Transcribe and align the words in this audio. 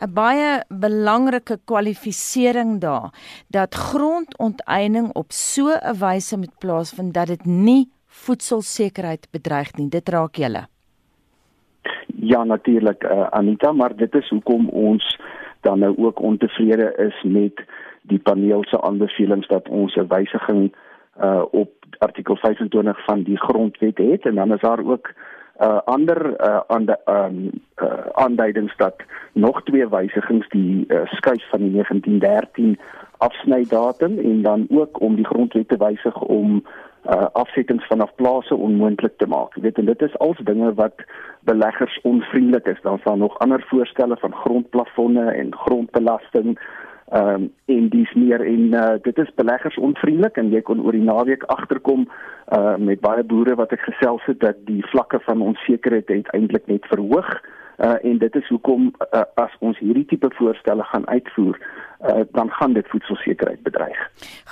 'n 0.00 0.12
baie 0.14 0.64
belangrike 0.68 1.58
kwalifisering 1.64 2.80
daar 2.80 3.12
dat 3.48 3.74
grondonteiening 3.74 5.12
op 5.12 5.32
so 5.32 5.68
'n 5.68 5.98
wyse 5.98 6.36
moet 6.36 6.58
plaasvind 6.58 7.14
dat 7.14 7.26
dit 7.26 7.44
nie 7.44 7.90
voedselsekerheid 8.06 9.28
bedreig 9.30 9.74
nie. 9.74 9.88
Dit 9.88 10.08
raak 10.08 10.34
julle. 10.34 10.66
Ja, 12.06 12.44
natuurlik 12.44 13.04
uh, 13.04 13.26
Anita, 13.30 13.72
maar 13.72 13.96
dit 13.96 14.14
is 14.14 14.28
hoekom 14.28 14.68
ons 14.68 15.20
dan 15.60 15.78
nou 15.78 15.94
ook 15.98 16.20
ontevrede 16.20 16.94
is 16.96 17.22
met 17.22 17.64
die 18.02 18.18
paneel 18.18 18.64
se 18.64 18.82
aanbevelings 18.82 19.48
dat 19.48 19.68
ons 19.68 19.94
'n 19.96 20.06
wysiging 20.08 20.74
uh 21.20 21.44
op 21.50 21.70
artikel 21.98 22.36
25 22.36 23.04
van 23.04 23.22
die 23.22 23.38
grondwet 23.38 23.98
het 23.98 24.24
en 24.26 24.34
dan 24.34 24.52
is 24.52 24.60
daar 24.60 24.84
ook 24.84 25.12
uh 25.60 25.80
ander 25.84 26.40
uh 26.40 26.60
aan 26.66 26.86
um, 27.06 27.50
uh 27.82 28.06
aanduidings 28.12 28.76
dat 28.76 28.94
nog 29.32 29.62
twee 29.62 29.88
wysigings 29.88 30.48
die 30.48 30.84
uh, 30.88 31.06
skuif 31.06 31.48
van 31.48 31.58
die 31.58 31.70
1913 31.70 32.78
afsnydatum 33.18 34.18
en 34.18 34.42
dan 34.42 34.66
ook 34.70 35.00
om 35.00 35.14
die 35.14 35.26
grondwet 35.26 35.68
te 35.68 35.76
wysig 35.76 36.20
om 36.20 36.64
uh 37.08 37.26
afsettings 37.32 37.86
vanaf 37.86 38.14
plase 38.14 38.54
onmoontlik 38.54 39.16
te 39.16 39.26
maak. 39.26 39.54
Jy 39.54 39.62
weet 39.62 39.78
en 39.78 39.84
dit 39.84 40.02
is 40.02 40.18
als 40.18 40.38
dinge 40.44 40.74
wat 40.74 41.04
beleggers 41.40 42.00
onvriendelik 42.02 42.66
is. 42.66 42.80
Dan 42.82 42.98
staan 42.98 43.18
nog 43.18 43.38
ander 43.38 43.64
voorstelle 43.68 44.16
van 44.16 44.34
grondplafonne 44.34 45.30
en 45.30 45.54
grondbelasting 45.56 46.58
ehm 47.10 47.28
um, 47.34 47.52
en 47.66 47.88
dis 47.88 48.12
meer 48.14 48.40
en 48.46 48.74
uh, 48.74 48.94
dit 49.02 49.18
is 49.18 49.30
beleggers 49.34 49.76
onvriendelik 49.78 50.36
en 50.38 50.52
jy 50.54 50.60
kon 50.62 50.82
oor 50.84 50.94
die 50.94 51.06
naweek 51.06 51.42
agterkom 51.50 52.06
uh 52.56 52.76
met 52.78 53.00
baie 53.02 53.24
boere 53.32 53.56
wat 53.58 53.72
ek 53.74 53.82
gesels 53.86 54.22
het 54.30 54.38
dat 54.40 54.60
die 54.66 54.82
vlakke 54.92 55.18
van 55.26 55.42
onsekerheid 55.42 56.10
eintlik 56.10 56.66
net 56.70 56.86
verhoog 56.92 57.30
uh 57.82 57.96
en 58.02 58.18
dit 58.22 58.36
is 58.36 58.48
hoekom 58.48 58.92
uh, 59.10 59.24
as 59.42 59.54
ons 59.58 59.78
hierdie 59.78 60.06
tipe 60.06 60.30
voorstelle 60.38 60.86
gaan 60.92 61.06
uitvoer 61.08 61.58
uh 61.58 62.22
dan 62.32 62.50
gaan 62.50 62.78
dit 62.78 62.86
voedselsekerheid 62.94 63.62
bedreig. 63.62 63.98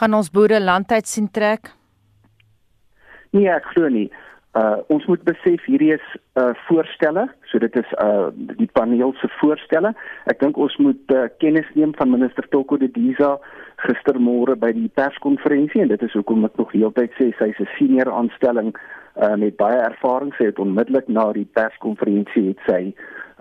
Gaan 0.01 0.15
ons 0.15 0.31
boere 0.31 0.61
landtyd 0.61 1.07
sien 1.07 1.31
trek? 1.31 1.71
Nee, 3.31 3.51
ek 3.53 3.71
glo 3.75 3.89
nie. 3.93 4.09
Uh 4.57 4.81
ons 4.89 5.05
moet 5.07 5.23
besef 5.29 5.65
hierdie 5.69 5.93
is 5.93 6.05
uh 6.41 6.55
voorstelle, 6.67 7.27
so 7.51 7.59
dit 7.61 7.75
is 7.77 7.91
uh 8.01 8.31
die 8.33 8.71
paneel 8.73 9.13
se 9.21 9.29
voorstelle. 9.41 9.93
Ek 10.25 10.41
dink 10.41 10.57
ons 10.57 10.77
moet 10.81 11.13
uh, 11.13 11.27
kennis 11.39 11.69
neem 11.75 11.93
van 11.99 12.11
minister 12.11 12.49
Toko 12.49 12.79
de 12.81 12.89
Diza 12.89 13.35
gistermôre 13.85 14.57
by 14.57 14.73
die 14.73 14.89
perskonferensie 14.97 15.85
en 15.85 15.93
dit 15.93 16.03
is 16.03 16.17
hoekom 16.17 16.49
ek 16.49 16.57
nog 16.59 16.73
heeltyd 16.73 17.13
sê 17.21 17.29
sy 17.37 17.51
is 17.53 17.61
'n 17.61 17.69
senior 17.77 18.09
aanstelling 18.11 18.73
uh 19.19 19.35
met 19.35 19.57
baie 19.57 19.79
ervaring. 19.79 20.35
Sy 20.35 20.51
het 20.51 20.59
onmiddellik 20.59 21.09
na 21.09 21.33
die 21.33 21.49
perskonferensie 21.59 22.49
het 22.53 22.67
sy 22.67 22.83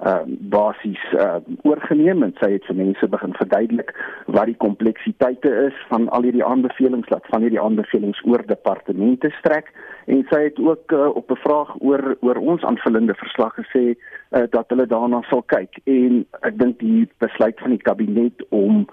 uh 0.05 0.21
basies 0.53 1.01
uh 1.17 1.39
oorgeneem 1.65 2.21
en 2.23 2.33
sy 2.37 2.51
het 2.53 2.65
vir 2.69 2.77
mense 2.77 3.07
begin 3.09 3.33
verduidelik 3.33 3.93
wat 4.35 4.45
die 4.45 4.59
kompleksiteite 4.61 5.53
is 5.63 5.79
van 5.89 6.05
al 6.13 6.27
hierdie 6.27 6.45
aanbevelings 6.45 7.09
laat 7.09 7.25
van 7.33 7.41
hierdie 7.41 7.61
aanbevelings 7.61 8.21
oor 8.29 8.43
departemente 8.45 9.31
strek 9.39 9.71
en 10.05 10.21
sy 10.29 10.43
het 10.43 10.59
ook 10.61 10.93
uh, 10.93 11.09
op 11.15 11.31
'n 11.31 11.41
vraag 11.45 11.73
oor 11.81 12.15
oor 12.21 12.37
ons 12.37 12.63
aanvullende 12.63 13.15
verslag 13.17 13.57
gesê 13.57 13.85
uh, 13.97 14.45
dat 14.49 14.69
hulle 14.69 14.85
daarna 14.85 15.21
sal 15.29 15.41
kyk 15.41 15.81
en 15.85 16.25
ek 16.41 16.59
dink 16.59 16.79
die 16.79 17.09
besluit 17.17 17.59
van 17.59 17.73
die 17.73 17.85
kabinet 17.89 18.45
om 18.49 18.85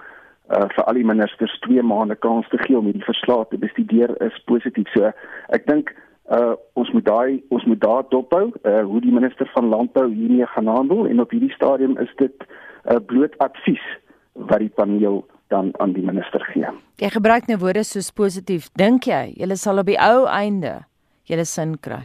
uh 0.57 0.69
vir 0.77 0.85
al 0.85 0.95
die 0.95 1.11
ministers 1.13 1.59
2 1.69 1.83
maande 1.83 2.17
kans 2.17 2.49
te 2.49 2.59
gee 2.65 2.79
om 2.79 2.85
hierdie 2.85 3.11
verslag 3.13 3.49
te 3.49 3.59
bestudeer 3.59 4.17
is 4.25 4.43
positief 4.45 4.89
so 4.97 5.13
ek 5.49 5.67
dink 5.67 5.93
uh 6.31 6.55
ons 6.73 6.91
moet 6.93 7.05
daai 7.05 7.43
ons 7.49 7.65
moet 7.65 7.81
daar 7.81 8.05
dophou 8.09 8.53
uh 8.63 8.83
hoe 8.83 9.01
die 9.01 9.13
minister 9.13 9.51
van 9.53 9.69
landbou 9.69 10.07
hiermee 10.09 10.47
gaan 10.47 10.67
handel 10.67 11.07
en 11.07 11.21
op 11.21 11.31
hierdie 11.31 11.53
stadium 11.53 11.99
is 11.99 12.13
dit 12.17 12.33
'n 12.85 12.95
uh, 12.95 13.01
bloot 13.07 13.39
advies 13.39 13.85
wat 14.33 14.59
die 14.59 14.73
paneel 14.75 15.25
dan 15.49 15.71
aan 15.79 15.93
die 15.93 16.05
minister 16.05 16.41
gee. 16.41 16.67
Jy 16.97 17.11
gebruik 17.11 17.47
nou 17.47 17.59
woorde 17.59 17.85
soos 17.85 18.11
positief. 18.11 18.69
Dink 18.73 19.05
jy 19.05 19.35
julle 19.37 19.57
sal 19.57 19.79
op 19.79 19.87
die 19.87 20.01
ou 20.01 20.27
einde 20.27 20.85
julle 21.29 21.45
sin 21.45 21.77
kry? 21.81 22.03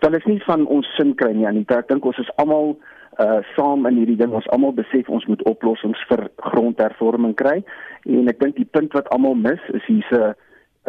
Dan 0.00 0.14
is 0.14 0.24
nie 0.24 0.40
van 0.46 0.66
ons 0.66 0.88
sin 0.96 1.14
kry 1.14 1.32
nie 1.36 1.46
Anita. 1.46 1.78
Ek 1.78 1.88
dink 1.88 2.04
ons 2.04 2.18
is 2.18 2.30
almal 2.36 2.76
uh 3.20 3.40
saam 3.56 3.86
in 3.90 3.98
hierdie 4.00 4.16
ding. 4.16 4.32
Ons 4.32 4.48
almal 4.54 4.72
besef 4.72 5.08
ons 5.08 5.26
moet 5.26 5.42
oplossings 5.50 6.00
vir 6.08 6.28
grondhervorming 6.36 7.34
kry 7.34 7.58
en 8.06 8.28
ek 8.32 8.38
dink 8.40 8.56
die 8.56 8.70
punt 8.78 8.94
wat 8.96 9.10
almal 9.10 9.34
mis 9.34 9.60
is 9.74 9.84
hier's 9.90 10.12
'n 10.12 10.34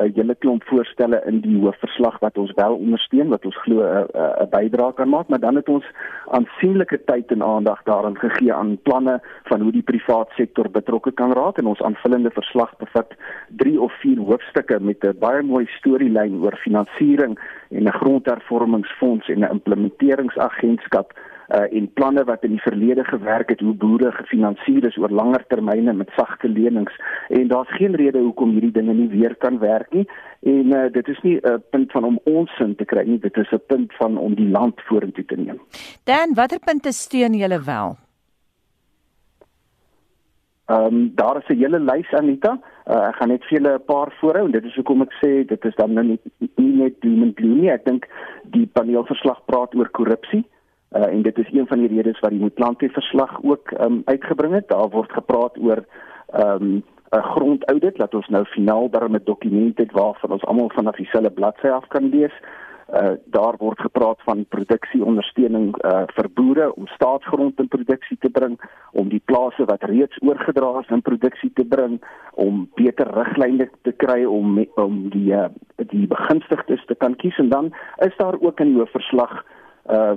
'n 0.04 0.12
hele 0.16 0.36
klomp 0.36 0.64
voorstelle 0.64 1.22
in 1.26 1.40
die 1.42 1.58
hoofverslag 1.60 2.20
wat 2.20 2.38
ons 2.38 2.52
wel 2.56 2.76
ondersteun 2.76 3.30
wat 3.30 3.46
ons 3.46 3.58
glo 3.64 3.84
'n 3.84 4.08
'n 4.44 4.50
bydrae 4.50 4.94
kan 4.94 5.10
maak, 5.10 5.28
maar 5.28 5.40
dan 5.40 5.56
het 5.56 5.70
ons 5.70 5.86
aansienlike 6.28 7.04
tyd 7.06 7.32
en 7.32 7.44
aandag 7.44 7.84
daaraan 7.84 8.18
gegee 8.18 8.54
aan 8.54 8.78
planne 8.82 9.22
van 9.44 9.62
hoe 9.62 9.72
die 9.72 9.88
privaat 9.92 10.30
sektor 10.36 10.70
betrokke 10.72 11.12
kan 11.12 11.32
raak 11.34 11.58
en 11.58 11.66
ons 11.66 11.82
aanvullende 11.82 12.32
verslag 12.32 12.78
bevat 12.78 13.14
3 13.58 13.82
of 13.82 13.94
4 14.00 14.20
hoofstukke 14.20 14.80
met 14.80 15.04
'n 15.04 15.18
baie 15.20 15.42
mooi 15.42 15.66
storielyn 15.66 16.42
oor 16.42 16.56
finansiering 16.56 17.40
en 17.70 17.84
'n 17.84 17.98
grondhervormingsfonds 18.00 19.30
en 19.30 19.40
'n 19.40 19.52
implementeringsagentskap 19.52 21.14
uh, 21.56 21.78
en 21.78 21.94
planne 21.94 22.24
wat 22.24 22.44
in 22.44 22.56
die 22.56 22.64
verlede 22.64 23.04
gewerk 23.04 23.50
het 23.50 23.60
hoe 23.60 23.74
boere 23.74 24.12
gefinansier 24.12 24.86
is 24.88 24.98
oor 24.98 25.10
langer 25.10 25.44
termyne 25.48 25.94
met 25.94 26.12
sagte 26.16 26.50
lenings 26.50 26.96
en 27.30 27.48
daar's 27.48 27.72
geen 27.78 27.96
rede 27.96 28.20
hoekom 28.20 28.54
hierdie 28.56 28.72
dinge 28.72 28.94
nie 28.94 29.10
weer 29.12 29.36
kan 29.36 29.60
werk 29.60 29.92
nie 29.94 30.08
en 30.54 30.76
uh, 30.76 30.86
dit 30.92 31.08
is 31.08 31.20
nie 31.24 31.38
'n 31.38 31.48
uh, 31.48 31.58
punt 31.72 31.92
van 31.92 32.04
om 32.04 32.20
ons 32.24 32.56
sin 32.58 32.76
te 32.76 32.86
kry 32.86 33.04
nie 33.08 33.20
dit 33.20 33.38
is 33.38 33.52
'n 33.52 33.64
punt 33.68 33.94
van 34.00 34.18
om 34.18 34.36
die 34.36 34.50
land 34.50 34.82
vorentoe 34.82 35.26
te 35.26 35.36
neem. 35.36 35.60
Dan 36.04 36.34
watter 36.34 36.60
punte 36.60 36.92
steun 36.92 37.34
julle 37.34 37.62
wel? 37.64 37.98
Ehm 40.66 40.86
um, 40.86 41.12
daar 41.16 41.38
is 41.38 41.48
'n 41.48 41.60
hele 41.60 41.80
lys 41.80 42.14
Anita. 42.14 42.60
Uh, 42.88 43.08
ek 43.08 43.16
gaan 43.16 43.28
net 43.28 43.44
vir 43.44 43.58
julle 43.58 43.74
'n 43.74 43.86
paar 43.86 44.12
voorhou 44.20 44.46
en 44.46 44.52
dit 44.52 44.64
is 44.64 44.76
hoekom 44.76 45.02
ek 45.02 45.14
sê 45.24 45.46
dit 45.46 45.66
is 45.66 45.76
dan 45.76 45.94
nou 45.94 46.06
nie, 46.06 46.20
nie 46.56 46.76
net 46.76 47.02
doom 47.02 47.22
and 47.22 47.36
gloom 47.36 47.60
nie. 47.60 47.72
Ek 47.72 47.86
dink 47.86 48.08
die 48.44 48.66
paneelverslag 48.66 49.46
praat 49.46 49.76
oor 49.76 49.90
korrupsie. 49.90 50.40
Uh, 50.40 50.61
en 50.92 51.22
dit 51.22 51.38
is 51.38 51.52
een 51.52 51.68
van 51.68 51.80
die 51.80 51.88
redes 51.88 52.20
wat 52.20 52.30
die 52.30 52.40
Moetlantie 52.40 52.92
verslag 52.92 53.44
ook 53.44 53.72
um, 53.72 54.02
uitgebring 54.06 54.54
het. 54.54 54.68
Daar 54.68 54.90
word 54.90 55.12
gepraat 55.12 55.58
oor 55.58 55.86
ehm, 56.32 56.64
'n 56.64 56.84
um, 57.16 57.22
grondaudit 57.22 57.98
dat 57.98 58.14
ons 58.14 58.28
nou 58.28 58.46
finaal 58.46 58.90
daarmee 58.90 59.20
'n 59.20 59.24
dokument 59.24 59.78
het 59.78 59.92
waarvan 59.92 60.32
ons 60.32 60.46
almal 60.46 60.72
vanaf 60.74 60.96
dieselfde 60.96 61.32
bladsy 61.32 61.68
af 61.68 61.88
kan 61.88 62.10
lees. 62.10 62.34
Uh, 62.94 63.10
daar 63.26 63.56
word 63.58 63.80
gepraat 63.80 64.20
van 64.24 64.46
produksieondersteuning 64.50 65.86
uh, 65.86 66.04
vir 66.08 66.30
boere 66.34 66.76
om 66.76 66.88
staatsgrond 66.88 67.60
in 67.60 67.68
produksie 67.68 68.18
te 68.20 68.30
bring, 68.30 68.60
om 68.92 69.10
die 69.10 69.22
plase 69.26 69.66
wat 69.66 69.84
reeds 69.84 70.18
oorgedra 70.22 70.80
is 70.80 70.90
in 70.90 71.02
produksie 71.02 71.52
te 71.54 71.66
bring, 71.66 72.02
om 72.34 72.70
beter 72.76 73.08
riglyne 73.14 73.70
te 73.82 73.92
kry 73.92 74.26
om 74.26 74.66
om 74.76 75.10
die 75.10 75.32
uh, 75.34 75.46
die 75.76 76.08
begunstigdes 76.08 76.86
te 76.86 76.96
kan 76.96 77.16
kies 77.16 77.38
en 77.38 77.50
dan 77.50 77.74
is 77.98 78.18
daar 78.18 78.36
ook 78.40 78.60
in 78.60 78.74
die 78.76 78.86
verslag 78.86 79.46
uh 79.90 80.14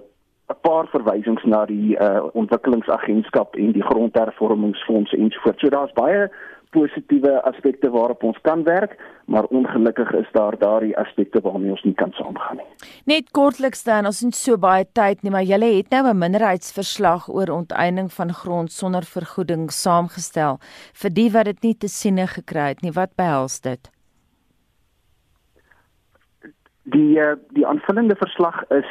'n 0.53 0.61
paar 0.61 0.87
verwysings 0.93 1.45
na 1.45 1.65
die 1.67 1.97
uh, 1.97 2.25
ontwikkelingsagentskap 2.33 3.57
en 3.57 3.73
die 3.73 3.83
grondhervormingsfonds 3.83 5.13
ensovoorts. 5.13 5.61
So 5.61 5.69
daar's 5.69 5.93
baie 5.93 6.29
positiewe 6.75 7.43
aspekte 7.43 7.91
waarop 7.91 8.23
ons 8.23 8.39
kan 8.43 8.65
werk, 8.67 8.97
maar 9.31 9.45
ongelukkig 9.45 10.11
is 10.19 10.31
daar 10.33 10.59
daardie 10.59 10.97
aspekte 10.99 11.41
waarmee 11.41 11.71
ons 11.71 11.85
nie 11.87 11.95
kan 11.95 12.13
saamgaan 12.19 12.61
nie. 12.61 12.67
Net 13.05 13.31
kortliks 13.31 13.85
dan, 13.87 14.09
ons 14.11 14.21
het 14.27 14.35
so 14.35 14.59
baie 14.59 14.85
tyd 14.93 15.23
nie, 15.23 15.33
maar 15.35 15.47
julle 15.47 15.71
het 15.77 15.95
nou 15.95 16.03
'n 16.11 16.19
minderheidsverslag 16.19 17.29
oor 17.29 17.55
onteiening 17.61 18.13
van 18.13 18.33
grond 18.43 18.73
sonder 18.73 19.05
vergoeding 19.17 19.71
saamgestel 19.71 20.59
vir 21.03 21.11
die 21.11 21.31
wat 21.31 21.45
dit 21.45 21.63
nie 21.63 21.77
te 21.79 21.89
siene 21.89 22.27
gekry 22.27 22.69
het 22.75 22.83
nie. 22.83 22.93
Wat 22.93 23.15
behels 23.17 23.61
dit? 23.61 23.91
Die 26.83 27.17
uh, 27.19 27.37
die 27.57 27.67
aanvullende 27.67 28.17
verslag 28.17 28.65
is 28.69 28.89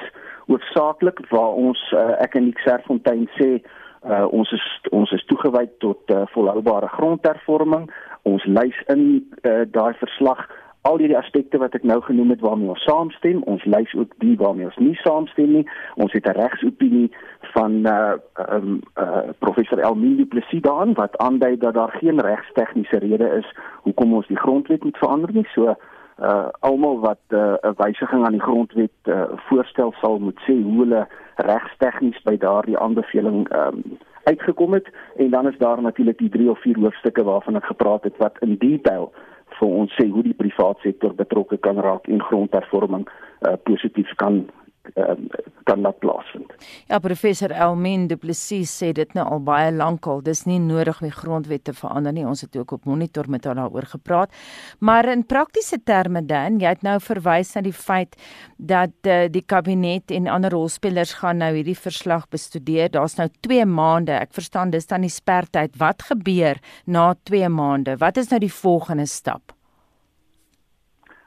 hoofsaaklik 0.47 1.19
waar 1.29 1.53
ons 1.67 1.79
uh, 1.91 2.13
ek 2.23 2.35
en 2.35 2.51
Xerfontein 2.53 3.27
sê 3.37 3.49
uh, 3.59 4.25
ons 4.31 4.51
is 4.51 4.65
ons 4.91 5.11
is 5.11 5.25
toegewy 5.25 5.67
tot 5.83 6.11
uh, 6.11 6.25
volhoubare 6.35 6.87
grondhervorming. 6.87 7.89
Ons 8.23 8.45
lys 8.45 8.77
in 8.87 9.23
uh, 9.43 9.63
daai 9.71 9.93
verslag 9.99 10.47
al 10.83 10.97
die 10.99 11.15
aspekte 11.15 11.59
wat 11.61 11.75
ek 11.77 11.85
nou 11.87 12.01
genoem 12.03 12.33
het 12.33 12.41
waarmee 12.43 12.73
ons 12.73 12.83
saamstem. 12.83 13.39
Ons 13.47 13.63
lys 13.63 13.93
ook 13.95 14.11
die 14.19 14.35
waarmee 14.39 14.67
ons 14.67 14.79
nie 14.83 14.95
saamstem 14.99 15.53
nie. 15.57 15.63
Ons 15.95 16.11
het 16.11 16.27
'n 16.27 16.35
regsopinie 16.39 17.07
van 17.55 17.87
uh, 17.87 18.13
um, 18.49 18.81
uh, 18.99 19.31
professor 19.39 19.79
Elmini 19.79 20.25
Plessis 20.25 20.61
daan 20.61 20.93
wat 20.93 21.17
aandui 21.17 21.57
dat 21.57 21.73
daar 21.73 21.95
geen 21.99 22.19
regstegniese 22.19 22.99
rede 22.99 23.29
is 23.39 23.47
hoekom 23.81 24.13
ons 24.13 24.27
die 24.27 24.39
grondwet 24.39 24.83
moet 24.83 24.97
verander 24.97 25.31
nie. 25.33 25.47
So 25.53 25.75
uh 26.23 26.47
almal 26.59 26.99
wat 26.99 27.19
'n 27.29 27.35
uh, 27.35 27.71
wysiging 27.77 28.25
aan 28.25 28.37
die 28.37 28.47
grondwet 28.47 28.97
uh, 29.03 29.23
voorstel 29.47 29.93
sal 30.01 30.19
moet 30.19 30.39
sê 30.47 30.55
hoe 30.63 30.79
hulle 30.79 31.07
regstegnies 31.35 32.21
by 32.23 32.37
daardie 32.37 32.77
aanbeveling 32.77 33.47
um 33.55 33.97
uitgekom 34.23 34.73
het. 34.73 34.87
En 35.15 35.29
dan 35.29 35.47
is 35.47 35.57
daar 35.57 35.81
natuurlik 35.81 36.17
die 36.17 36.29
3 36.29 36.49
of 36.49 36.61
4 36.61 36.79
hoofstukke 36.79 37.23
waarvan 37.23 37.55
ek 37.55 37.65
gepraat 37.65 38.03
het 38.03 38.17
wat 38.17 38.37
in 38.39 38.55
detail 38.57 39.11
vir 39.59 39.67
ons 39.67 39.93
sê 39.99 40.07
hoe 40.09 40.23
die 40.23 40.33
private 40.33 40.79
sektor 40.81 41.13
betrokke 41.15 41.57
kan 41.57 41.79
raak 41.79 42.07
en 42.07 42.23
grondhervorming 42.23 43.07
uh, 43.07 43.53
positief 43.63 44.15
kan 44.15 44.49
um, 44.95 45.27
kan 45.63 45.81
laat 45.81 45.99
plaasvind. 45.99 46.51
Ja, 46.87 46.99
professor 46.99 47.51
Elmin 47.51 48.07
Du 48.07 48.17
Plessis 48.19 48.71
sê 48.81 48.91
dit 48.95 49.15
nou 49.17 49.25
al 49.35 49.43
baie 49.45 49.71
lank 49.71 50.07
al, 50.11 50.21
dis 50.25 50.43
nie 50.49 50.59
nodig 50.59 50.99
om 51.01 51.07
die 51.07 51.15
grondwet 51.15 51.63
te 51.67 51.75
verander 51.77 52.15
nie. 52.15 52.25
Ons 52.27 52.43
het 52.45 52.57
ook 52.59 52.75
op 52.77 52.85
monitor 52.89 53.29
met 53.31 53.47
haar 53.47 53.57
daaroor 53.61 53.87
gepraat. 53.95 54.35
Maar 54.79 55.09
in 55.13 55.25
praktiese 55.25 55.79
terme 55.83 56.23
dan, 56.27 56.59
jy 56.61 56.75
het 56.75 56.83
nou 56.85 56.97
verwys 57.03 57.53
na 57.55 57.63
die 57.65 57.75
feit 57.75 58.17
dat 58.57 58.95
uh, 59.07 59.25
die 59.31 59.43
kabinet 59.45 60.11
en 60.11 60.29
ander 60.31 60.53
rolspelers 60.53 61.15
gaan 61.21 61.41
nou 61.43 61.53
hierdie 61.55 61.79
verslag 61.79 62.27
bestudeer. 62.33 62.91
Daar's 62.91 63.17
nou 63.19 63.29
2 63.47 63.65
maande. 63.65 64.17
Ek 64.19 64.35
verstaan 64.35 64.73
dis 64.73 64.87
dan 64.89 65.07
die 65.07 65.13
spertyd. 65.13 65.79
Wat 65.79 66.07
gebeur 66.11 66.59
na 66.85 67.13
2 67.29 67.49
maande? 67.49 67.97
Wat 68.03 68.17
is 68.19 68.31
nou 68.31 68.43
die 68.43 68.53
volgende 68.53 69.07
stap? 69.07 69.55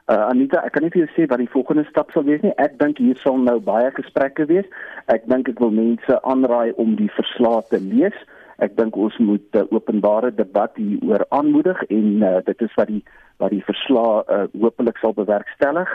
Uh, 0.07 0.29
Anita, 0.31 0.61
ek 0.63 0.71
kan 0.71 0.85
nie 0.85 0.91
vir 0.93 1.01
jou 1.01 1.09
sê 1.17 1.25
wat 1.27 1.41
die 1.41 1.49
volgende 1.51 1.83
stap 1.89 2.13
sal 2.15 2.23
wees 2.23 2.39
nie. 2.39 2.53
Ek 2.63 2.77
dink 2.79 3.01
hier 3.03 3.17
sal 3.19 3.41
nou 3.43 3.57
baie 3.59 3.89
gesprekke 3.91 4.45
wees. 4.47 4.67
Ek 5.11 5.25
dink 5.27 5.49
ek 5.51 5.59
wil 5.59 5.73
mense 5.75 6.19
aanraai 6.23 6.71
om 6.79 6.93
die 6.95 7.09
verslae 7.11 7.59
te 7.67 7.81
lees. 7.83 8.15
Ek 8.63 8.77
dink 8.79 8.95
ons 8.95 9.17
moet 9.19 9.43
'n 9.51 9.65
uh, 9.65 9.75
openbare 9.75 10.31
debat 10.31 10.71
hieroor 10.79 11.25
aanmoedig 11.35 11.83
en 11.91 12.23
uh, 12.23 12.39
dit 12.45 12.61
is 12.61 12.77
wat 12.79 12.87
die 12.87 13.03
wat 13.43 13.51
die 13.51 13.65
verslae 13.67 14.23
uh, 14.31 14.47
hopelik 14.55 14.97
sal 15.03 15.13
bewerkstellig. 15.13 15.91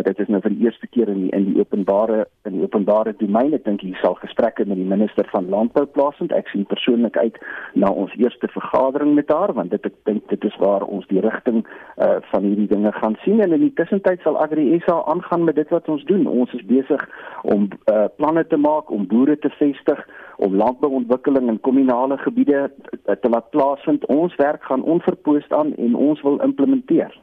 Dit 0.00 0.18
is 0.18 0.28
nou 0.32 0.40
vir 0.40 0.54
die 0.54 0.64
eerste 0.64 0.86
keer 0.86 1.08
in 1.12 1.26
die, 1.26 1.30
in 1.36 1.44
die 1.52 1.60
openbare 1.60 2.24
in 2.48 2.56
die 2.56 2.62
openbare 2.64 3.12
domein. 3.18 3.52
Ek 3.52 3.64
dink 3.66 3.82
hier 3.84 3.98
sal 4.00 4.16
gesprekke 4.20 4.64
met 4.68 4.78
die 4.80 4.88
minister 4.88 5.26
van 5.32 5.50
landbou 5.52 5.84
plaasvind. 5.96 6.32
Ek 6.32 6.48
sien 6.48 6.64
persoonlik 6.68 7.16
uit 7.20 7.36
na 7.74 7.90
ons 7.90 8.14
eerste 8.20 8.48
vergadering 8.54 9.14
met 9.18 9.30
haar 9.32 9.52
want 9.56 9.74
dit 9.74 9.88
ek 9.88 9.96
dink 10.08 10.24
dit 10.32 10.44
is 10.48 10.56
waar 10.62 10.86
ons 10.86 11.06
die 11.10 11.20
rigting 11.24 11.62
uh, 11.62 12.18
van 12.30 12.48
hierdie 12.48 12.70
dinge 12.70 12.92
gaan 12.96 13.18
sien 13.24 13.42
en 13.44 13.52
in 13.52 13.66
die 13.66 13.74
tussentyd 13.80 14.24
sal 14.24 14.38
Agri 14.40 14.68
SA 14.86 15.02
aangaan 15.12 15.44
met 15.44 15.60
dit 15.60 15.74
wat 15.74 15.88
ons 15.92 16.04
doen. 16.08 16.26
Ons 16.26 16.54
is 16.56 16.64
besig 16.68 17.04
om 17.42 17.68
uh, 17.92 18.06
planne 18.16 18.46
te 18.48 18.60
maak 18.60 18.90
om 18.90 19.06
boere 19.10 19.36
te 19.38 19.52
vestig 19.58 20.00
om 20.42 20.56
landbouontwikkeling 20.56 21.50
in 21.52 21.60
kommunale 21.60 22.18
gebiede 22.24 22.70
te 23.04 23.28
laat 23.28 23.50
plaasvind. 23.50 24.06
Ons 24.06 24.34
werk 24.40 24.64
gaan 24.64 24.82
onverpoost 24.82 25.52
aan 25.52 25.76
en 25.76 25.94
ons 25.94 26.22
wil 26.22 26.40
implementeer. 26.40 27.21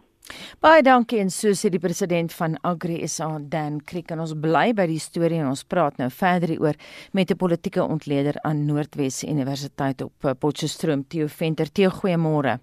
Baie 0.57 0.81
dankie 0.81 1.19
en 1.21 1.29
so 1.29 1.53
sê 1.53 1.69
die 1.69 1.81
president 1.81 2.33
van 2.33 2.55
Agri 2.65 2.97
SA 3.07 3.27
Dan 3.51 3.77
Kriek 3.85 4.09
en 4.15 4.23
ons 4.23 4.33
bly 4.33 4.71
by 4.73 4.87
die 4.89 5.01
storie 5.01 5.37
en 5.43 5.51
ons 5.51 5.61
praat 5.69 5.99
nou 6.01 6.07
verder 6.09 6.49
hieroor 6.55 6.79
met 7.13 7.29
'n 7.29 7.37
politieke 7.37 7.83
ontleder 7.83 8.41
aan 8.41 8.65
Noordwes 8.65 9.23
Universiteit 9.23 10.01
op 10.01 10.25
eh, 10.25 10.33
Potchefstroom 10.33 11.05
Theo 11.07 11.27
Venter. 11.27 11.71
Theo, 11.71 11.89
goeiemôre. 11.89 12.59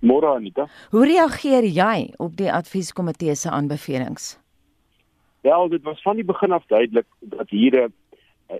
Môre 0.00 0.34
Anita. 0.34 0.66
Hoe 0.90 1.06
reageer 1.06 1.64
jy 1.64 2.12
op 2.18 2.36
die 2.36 2.52
advieskomitee 2.52 3.34
se 3.34 3.50
aanbevelings? 3.50 4.38
Wel, 5.42 5.68
dit 5.68 5.82
was 5.82 6.02
van 6.02 6.16
die 6.16 6.24
begin 6.24 6.52
af 6.52 6.66
duidelik 6.66 7.06
dat 7.20 7.50
hier 7.50 7.86
'n 7.86 7.92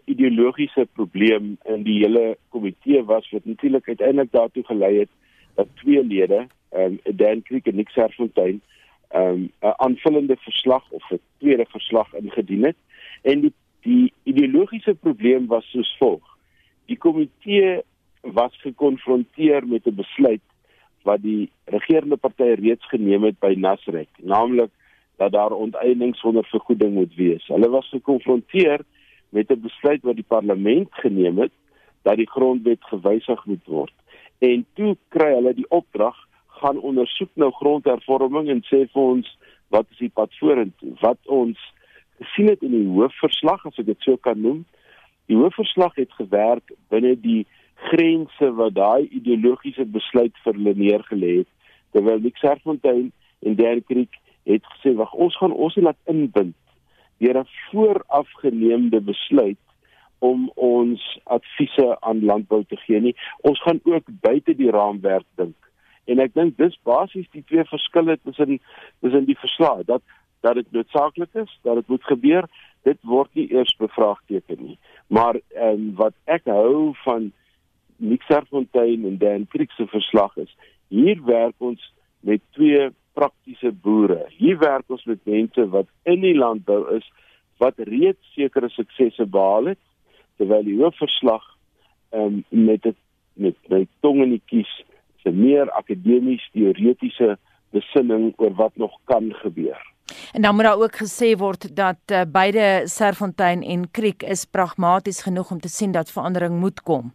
ideologiese 0.05 0.87
probleem 0.93 1.59
in 1.65 1.83
die 1.83 1.99
hele 2.05 2.39
komitee 2.49 3.03
was 3.05 3.31
wat 3.31 3.45
natuurlik 3.45 3.89
uiteindelik 3.89 4.33
daartoe 4.33 4.65
gelei 4.65 4.99
het 4.99 5.11
dat 5.55 5.67
twee 5.75 6.05
lede 6.05 6.47
ehm 6.73 6.99
um, 7.05 7.17
Dan 7.17 7.43
Creek 7.43 7.67
en 7.67 7.77
Nick 7.77 7.89
Serfontein 7.89 8.61
ehm 9.09 9.27
um, 9.27 9.53
'n 9.61 9.75
aanvullende 9.77 10.37
verslag 10.37 10.91
of 10.91 11.11
'n 11.11 11.21
tweede 11.39 11.67
verslag 11.69 12.15
ingedien 12.15 12.65
het 12.65 12.77
en 13.23 13.41
die 13.41 13.53
die 13.83 14.13
ideologiese 14.23 14.95
probleem 14.95 15.47
was 15.47 15.71
soos 15.71 15.97
volg. 15.99 16.37
Die 16.87 16.99
komitee 16.99 17.81
was 18.21 18.55
gekonfronteer 18.61 19.67
met 19.67 19.87
'n 19.87 19.95
besluit 19.95 20.41
wat 21.03 21.23
die 21.23 21.51
regerende 21.65 22.17
party 22.17 22.55
reeds 22.63 22.89
geneem 22.89 23.23
het 23.23 23.39
by 23.39 23.55
Nasrek, 23.59 24.09
naamlik 24.17 24.71
dat 25.17 25.33
daar 25.33 25.51
onteiening 25.51 26.17
sonder 26.17 26.45
vergoeding 26.45 26.95
moet 26.95 27.15
wees. 27.15 27.47
Hulle 27.47 27.69
was 27.69 27.89
gekonfronteer 27.89 28.81
met 29.29 29.51
'n 29.51 29.61
besluit 29.61 30.03
wat 30.03 30.15
die 30.15 30.31
parlement 30.35 30.89
geneem 30.91 31.39
het 31.39 31.53
dat 32.03 32.17
die 32.17 32.31
grondwet 32.31 32.85
gewysig 32.85 33.45
moet 33.47 33.67
word. 33.67 33.93
En 34.39 34.67
toe 34.75 34.97
kry 35.09 35.35
hulle 35.35 35.55
die 35.55 35.71
opdrag 35.71 36.29
gaan 36.63 36.81
ondersoek 36.81 37.31
nou 37.35 37.51
grondhervorming 37.59 38.51
en 38.55 38.63
sê 38.71 38.85
vir 38.93 39.03
ons 39.03 39.29
wat 39.75 39.89
is 39.91 40.03
die 40.05 40.13
pad 40.13 40.35
vorentoe? 40.41 40.95
Wat 41.01 41.19
ons 41.27 41.59
gesien 42.21 42.49
het 42.53 42.63
in 42.63 42.75
die 42.77 42.89
hoofverslag 42.89 43.65
as 43.67 43.81
ek 43.81 43.89
dit 43.91 44.07
so 44.07 44.21
kan 44.21 44.41
noem. 44.41 44.63
Die 45.31 45.39
hoofverslag 45.39 45.97
het 45.97 46.13
gewerk 46.19 46.75
binne 46.93 47.15
die 47.19 47.43
grense 47.91 48.51
wat 48.59 48.77
daai 48.77 49.09
ideologiese 49.11 49.87
besluit 49.97 50.35
vir 50.45 50.59
hulle 50.59 50.75
neergelê 50.79 51.33
het 51.41 51.51
terwyl 51.93 52.23
Nick 52.23 52.39
Serfontein 52.41 53.11
en 53.43 53.57
Derek 53.59 53.89
Creek 53.91 54.19
het 54.49 54.67
gesê 54.75 54.95
wag 54.99 55.13
ons 55.15 55.37
gaan 55.41 55.55
ons 55.67 55.77
laat 55.77 55.99
inbind 56.11 56.57
deur 57.23 57.39
'n 57.41 57.51
voorafgeneemde 57.71 59.01
besluit 59.01 59.61
om 60.19 60.51
ons 60.55 61.03
adviese 61.25 61.89
aan 62.01 62.25
landbou 62.31 62.63
te 62.65 62.77
gee 62.85 63.01
nie 63.01 63.17
ons 63.51 63.63
gaan 63.63 63.81
ook 63.85 64.07
buite 64.29 64.55
die 64.55 64.71
raamwerk 64.71 65.29
dink 65.37 65.72
en 66.05 66.23
ek 66.23 66.35
dink 66.35 66.57
dis 66.59 66.75
basies 66.87 67.29
die 67.33 67.45
twee 67.47 67.65
verskille 67.69 68.19
tussen 68.23 68.59
tussen 69.01 69.29
die 69.29 69.39
verslae 69.39 69.85
dat 69.87 70.03
dat 70.43 70.59
dit 70.59 70.73
noodsaaklik 70.75 71.35
is 71.39 71.59
dat 71.63 71.79
dit 71.79 71.89
moet 71.89 72.05
gebeur. 72.05 72.49
Dit 72.83 72.99
word 73.07 73.31
nie 73.39 73.47
eers 73.55 73.75
bevraagteken 73.79 74.59
nie. 74.59 74.79
Maar 75.07 75.39
ehm 75.55 75.93
wat 76.01 76.15
ek 76.25 76.49
hou 76.51 76.95
van 77.05 77.31
Nick 77.97 78.23
Serfontein 78.27 79.07
en 79.07 79.19
Dan 79.19 79.47
Creek 79.47 79.71
se 79.71 79.87
verslag 79.87 80.37
is 80.37 80.51
hier 80.89 81.23
werk 81.25 81.55
ons 81.59 81.93
met 82.21 82.43
twee 82.51 82.91
praktiese 83.13 83.71
boere. 83.73 84.27
Hier 84.37 84.59
werk 84.59 84.91
ons 84.91 85.05
met 85.05 85.23
mense 85.25 85.69
wat 85.71 85.87
in 86.03 86.21
die 86.21 86.35
landbou 86.35 86.97
is 86.97 87.07
wat 87.63 87.79
reeds 87.79 88.35
sekere 88.35 88.69
suksesse 88.69 89.27
behaal 89.27 89.73
het 89.73 89.83
terwyl 90.41 90.67
die 90.67 90.79
hoofverslag 90.81 91.45
ehm 92.11 92.43
um, 92.43 92.67
met 92.67 92.83
dit 92.83 92.99
met 93.33 93.57
my 93.71 93.87
tong 94.05 94.21
in 94.27 94.35
die 94.35 94.45
kies 94.51 94.73
'n 95.25 95.41
meer 95.41 95.71
akademies 95.71 96.49
teoretiese 96.53 97.39
besinning 97.71 98.33
oor 98.37 98.55
wat 98.55 98.77
nog 98.77 98.99
kan 99.05 99.33
gebeur. 99.35 99.91
En 100.33 100.43
dan 100.43 100.55
moet 100.55 100.65
daar 100.65 100.83
ook 100.83 100.97
gesê 100.97 101.37
word 101.37 101.77
dat 101.77 101.97
uh, 102.13 102.21
beide 102.33 102.83
Serfontein 102.85 103.63
en 103.63 103.91
Kriek 103.91 104.23
is 104.23 104.45
pragmaties 104.45 105.23
genoeg 105.23 105.51
om 105.51 105.61
te 105.61 105.69
sien 105.69 105.93
dat 105.93 106.13
verandering 106.13 106.61
moet 106.61 106.83
kom. 106.83 107.13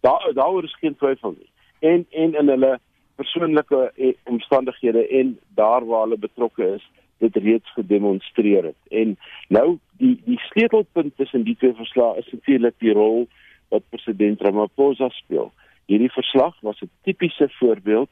Daar 0.00 0.30
daaroor 0.34 0.64
is 0.64 0.76
geen 0.80 0.96
twyfel 0.96 1.34
nie. 1.38 1.50
En 1.78 2.06
en 2.10 2.34
in 2.34 2.48
hulle 2.48 2.78
persoonlike 3.14 3.92
eh, 3.96 4.14
omstandighede 4.24 5.08
en 5.08 5.38
daar 5.54 5.86
waar 5.86 6.02
hulle 6.02 6.18
betrokke 6.18 6.74
is, 6.74 6.90
dit 7.18 7.36
reeds 7.36 7.72
gedemonstreer 7.72 8.64
het. 8.64 8.80
En 8.88 9.18
nou 9.48 9.78
die 9.96 10.20
die 10.24 10.38
sleutelpunt 10.38 11.16
tussen 11.16 11.44
die 11.44 11.56
twee 11.56 11.74
verslae 11.74 12.18
is 12.18 12.32
natuurlik 12.32 12.74
die 12.78 12.92
rol 12.92 13.28
wat 13.68 13.82
president 13.88 14.40
Ramaphosa 14.40 15.08
speel. 15.08 15.52
Hierdie 15.86 16.12
verslag 16.12 16.54
was 16.60 16.80
'n 16.80 16.90
tipiese 17.02 17.48
voorbeeld 17.58 18.10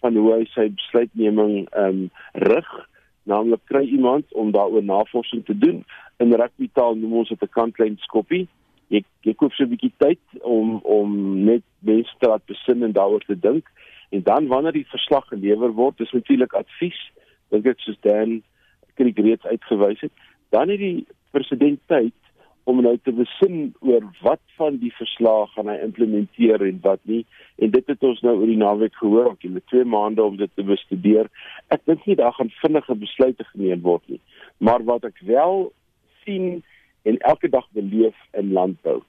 van 0.00 0.16
hoe 0.16 0.32
hy 0.34 0.44
sy 0.44 0.68
besluitneming 0.74 1.68
ehm 1.70 1.88
um, 1.88 2.10
rig, 2.32 2.70
naamlik 3.22 3.60
kry 3.64 3.84
iemand 3.86 4.32
om 4.32 4.50
daaroor 4.50 4.84
navorsing 4.84 5.44
te 5.44 5.58
doen. 5.58 5.84
In 6.18 6.34
rugbytaal 6.34 6.94
noem 6.94 7.12
ons 7.12 7.28
dit 7.28 7.42
'n 7.42 7.54
kantlyn 7.58 7.96
skoppie. 7.98 8.48
Ek 8.90 9.06
ek 9.24 9.36
koop 9.36 9.52
so 9.52 9.64
'n 9.64 9.74
bietjie 9.74 9.92
tyd 9.96 10.22
om 10.40 10.80
om 10.82 11.08
net 11.44 11.62
mense 11.78 12.14
te 12.18 12.28
laat 12.28 12.46
besin 12.46 12.82
en 12.82 12.92
daaroor 12.92 13.24
te 13.26 13.38
dink. 13.38 13.66
En 14.10 14.22
dan 14.22 14.46
wanneer 14.46 14.72
die 14.72 14.92
verslag 14.94 15.28
gelewer 15.28 15.72
word, 15.72 16.00
is 16.00 16.12
natuurlik 16.12 16.52
advies, 16.52 17.00
dink 17.48 17.66
ek 17.66 17.80
soos 17.80 18.00
Dan 18.00 18.42
Krieg 18.94 19.16
reeds 19.16 19.46
uitgewys 19.46 20.00
het, 20.00 20.12
dan 20.50 20.68
het 20.68 20.78
die 20.78 21.06
president 21.30 21.80
tyd 21.86 22.12
om 22.64 22.82
nou 22.82 22.94
te 23.02 23.12
besin 23.12 23.72
oor 23.80 24.04
wat 24.22 24.40
van 24.56 24.76
die 24.82 24.92
verslae 24.94 25.46
gaan 25.54 25.70
hy 25.70 25.78
implementeer 25.82 26.62
en 26.66 26.78
wat 26.84 27.00
nie. 27.10 27.22
En 27.58 27.72
dit 27.74 27.86
het 27.90 28.06
ons 28.06 28.20
nou 28.22 28.36
oor 28.38 28.50
die 28.50 28.60
naweek 28.60 28.94
gehoor 29.00 29.32
ook 29.32 29.46
in 29.48 29.56
die 29.58 29.64
twee 29.72 29.84
maande 29.84 30.22
om 30.22 30.36
dit 30.38 30.50
te 30.54 30.64
bestudeer. 30.66 31.30
Ek 31.74 31.82
dink 31.90 32.06
nie 32.06 32.18
daar 32.20 32.34
gaan 32.38 32.52
vinnige 32.60 32.94
besluite 32.98 33.46
geneem 33.50 33.82
word 33.82 34.06
nie. 34.12 34.20
Maar 34.58 34.84
wat 34.86 35.08
ek 35.10 35.18
wel 35.26 35.72
sien 36.22 36.62
en 37.02 37.18
elke 37.18 37.50
dag 37.50 37.66
beleef 37.74 38.18
in 38.38 38.52
landbou 38.54 39.00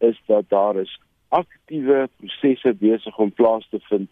is 0.00 0.16
dat 0.26 0.48
daar 0.48 0.80
is 0.80 0.92
aktiewe 1.28 2.08
prosesse 2.20 2.72
besig 2.80 3.18
om 3.18 3.32
plaas 3.32 3.68
te 3.70 3.80
vind 3.88 4.08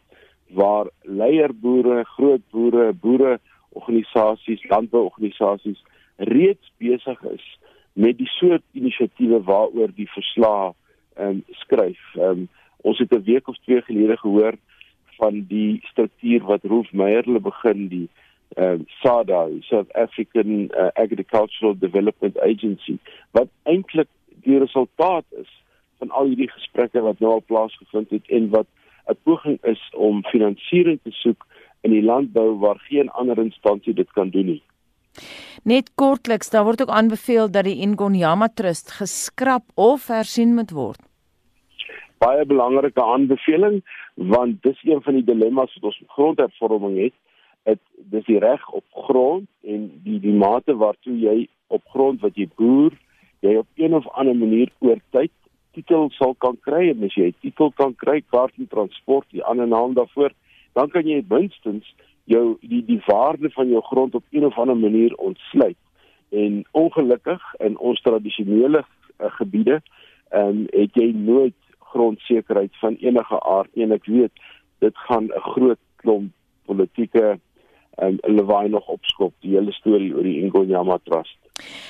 waar 0.56 0.90
leierboere, 1.02 2.04
groot 2.04 2.42
boere, 2.50 2.92
boere 2.92 3.38
organisasies, 3.78 4.64
landbouorganisasies 4.68 5.80
reeds 6.16 6.72
besig 6.82 7.22
is 7.32 7.44
met 7.92 8.18
die 8.18 8.28
soort 8.28 8.62
inisiatiewe 8.72 9.42
waaroor 9.42 9.90
die 9.94 10.10
verslag 10.10 10.74
ehm 11.14 11.28
um, 11.28 11.44
skryf. 11.50 12.00
Ehm 12.14 12.24
um, 12.24 12.48
ons 12.82 12.98
het 12.98 13.12
'n 13.12 13.22
week 13.22 13.48
of 13.48 13.58
twee 13.58 13.82
gelede 13.82 14.16
gehoor 14.16 14.54
van 15.18 15.44
die 15.48 15.80
struktuur 15.82 16.44
wat 16.44 16.64
Rolf 16.64 16.92
Meyer 16.92 17.24
hulle 17.24 17.40
begin 17.40 17.88
die 17.88 18.08
ehm 18.56 18.72
um, 18.72 18.84
SADA, 18.86 19.48
South 19.60 19.92
African 19.92 20.70
uh, 20.70 20.88
Agricultural 20.94 21.78
Development 21.78 22.38
Agency 22.40 22.96
wat 23.30 23.48
eintlik 23.62 24.08
die 24.42 24.58
resultaat 24.58 25.24
is 25.30 25.50
van 25.98 26.10
al 26.10 26.26
hierdie 26.32 26.50
gesprekke 26.50 27.00
wat 27.00 27.18
nou 27.18 27.32
al 27.32 27.44
plaasgevind 27.46 28.10
het 28.10 28.26
en 28.28 28.48
wat 28.48 28.66
'n 29.10 29.16
poging 29.22 29.58
is 29.64 29.82
om 29.94 30.24
finansiering 30.24 30.98
te 31.02 31.10
soek 31.10 31.46
in 31.80 31.90
die 31.90 32.02
landbou 32.02 32.58
waar 32.58 32.78
geen 32.78 33.08
ander 33.10 33.38
instansie 33.38 33.94
dit 33.94 34.10
kan 34.12 34.28
doen 34.30 34.46
nie. 34.46 34.62
Net 35.64 35.90
kortliks, 35.94 36.50
daar 36.50 36.64
word 36.64 36.82
ook 36.82 36.92
aanbeveel 36.94 37.50
dat 37.50 37.64
die 37.64 37.80
Ingonyama 37.84 38.48
Trust 38.48 38.92
geskraap 38.98 39.64
of 39.74 40.06
hersien 40.08 40.54
moet 40.54 40.70
word. 40.70 41.00
Baie 42.18 42.44
belangrike 42.44 43.02
aanbeveling 43.02 43.80
want 44.14 44.62
dis 44.62 44.80
een 44.84 45.02
van 45.02 45.14
die 45.14 45.24
dilemma's 45.24 45.74
wat 45.74 45.90
ons 45.92 46.02
grondhervorming 46.16 46.98
het. 46.98 47.16
Dit 47.64 47.80
dis 48.12 48.24
die 48.24 48.38
reg 48.38 48.62
op 48.70 48.84
grond 49.06 49.48
en 49.62 49.86
die 50.04 50.18
die 50.20 50.36
mate 50.36 50.76
waartoe 50.76 51.16
jy 51.18 51.48
op 51.68 51.82
grond 51.92 52.20
wat 52.20 52.36
jy 52.36 52.48
boer, 52.56 52.92
jy 53.40 53.56
op 53.60 53.68
een 53.76 53.94
of 53.94 54.08
ander 54.18 54.36
manier 54.36 54.72
oor 54.80 55.00
tyd 55.10 55.32
titel 55.72 56.10
sal 56.16 56.34
kan 56.34 56.56
kry 56.66 56.88
en 56.90 57.04
as 57.06 57.14
jy 57.14 57.28
'n 57.30 57.40
titel 57.42 57.70
kan 57.80 57.94
kry, 57.94 58.20
kaart 58.32 58.54
en 58.58 58.68
transport, 58.68 59.26
die 59.30 59.44
ander 59.44 59.66
naam 59.66 59.94
daarvoor, 59.94 60.32
dan 60.74 60.90
kan 60.90 61.06
jy 61.06 61.24
minstens 61.28 61.94
jou 62.24 62.56
die 62.60 62.84
die 62.84 63.02
waarde 63.06 63.50
van 63.50 63.68
jou 63.68 63.82
grond 63.82 64.14
op 64.14 64.24
een 64.30 64.44
of 64.46 64.58
ander 64.58 64.76
manier 64.76 65.14
ontsluit. 65.16 65.76
En 66.30 66.64
ongelukkig 66.70 67.54
in 67.58 67.78
ons 67.78 68.00
tradisionele 68.00 68.84
uh, 68.84 69.30
gebiede, 69.30 69.82
ehm 70.28 70.48
um, 70.48 70.66
het 70.70 70.94
jy 70.94 71.10
nooit 71.12 71.54
grondsekerheid 71.78 72.76
van 72.78 72.94
enige 73.00 73.42
aard 73.42 73.74
nie 73.74 73.84
en 73.84 73.92
ek 73.92 74.06
weet 74.06 74.32
dit 74.78 74.96
gaan 75.06 75.24
'n 75.24 75.46
groot 75.54 75.82
klomp 75.96 76.32
politieke 76.64 77.38
en 77.96 78.18
um, 78.22 78.34
lewaai 78.36 78.68
nog 78.68 78.86
opskop 78.86 79.34
die 79.40 79.56
hele 79.56 79.72
storie 79.72 80.14
oor 80.14 80.22
die 80.22 80.40
Ingonyama 80.42 80.98
Trust. 81.04 81.39